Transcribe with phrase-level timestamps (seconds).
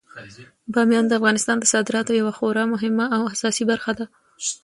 [0.73, 4.05] بامیان د افغانستان د صادراتو یوه خورا مهمه او اساسي برخه ده.